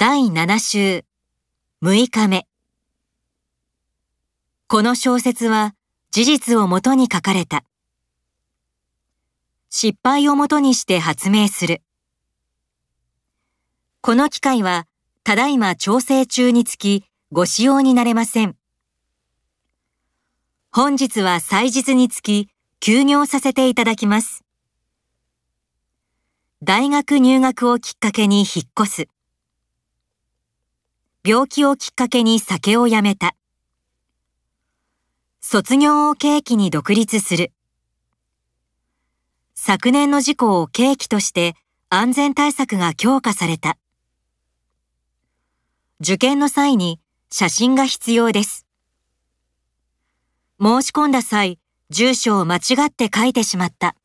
[0.00, 1.04] 第7週。
[1.82, 2.46] 6日目。
[4.68, 5.74] この小説は
[6.12, 7.64] 事実をもとに書かれた。
[9.70, 11.82] 失敗をもとにして発明する。
[14.00, 14.86] この機械は
[15.24, 18.54] ただいま調整中につきご使用になれません。
[20.70, 24.44] 本日は祭日につき休業させていただきます。
[26.62, 29.08] 大学入学をきっかけに引っ越す。
[31.24, 33.34] 病気をきっかけに酒をやめた。
[35.40, 37.52] 卒業を契機に独立する。
[39.54, 41.54] 昨年の事故を契機として
[41.90, 43.76] 安全対策が強化された。
[46.00, 47.00] 受験の際に
[47.30, 48.64] 写真が必要です。
[50.62, 51.58] 申し込んだ際、
[51.90, 53.96] 住所を間違って書いてしまった。